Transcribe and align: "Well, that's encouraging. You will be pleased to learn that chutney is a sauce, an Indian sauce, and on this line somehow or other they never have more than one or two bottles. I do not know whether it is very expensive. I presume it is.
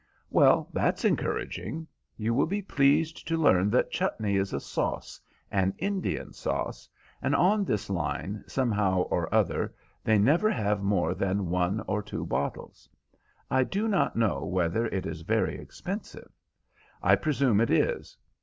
"Well, 0.31 0.67
that's 0.73 1.05
encouraging. 1.05 1.85
You 2.17 2.33
will 2.33 2.47
be 2.47 2.63
pleased 2.63 3.27
to 3.27 3.37
learn 3.37 3.69
that 3.69 3.91
chutney 3.91 4.35
is 4.35 4.51
a 4.51 4.59
sauce, 4.59 5.21
an 5.51 5.75
Indian 5.77 6.33
sauce, 6.33 6.89
and 7.21 7.35
on 7.35 7.63
this 7.63 7.87
line 7.87 8.43
somehow 8.47 9.01
or 9.03 9.31
other 9.31 9.75
they 10.03 10.17
never 10.17 10.49
have 10.49 10.81
more 10.81 11.13
than 11.13 11.49
one 11.51 11.83
or 11.85 12.01
two 12.01 12.25
bottles. 12.25 12.89
I 13.51 13.63
do 13.63 13.87
not 13.87 14.15
know 14.15 14.43
whether 14.43 14.87
it 14.87 15.05
is 15.05 15.21
very 15.21 15.59
expensive. 15.59 16.31
I 17.03 17.15
presume 17.15 17.61
it 17.61 17.69
is. 17.69 18.17